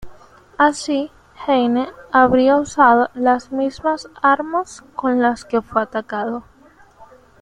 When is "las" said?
3.13-3.51, 5.21-5.45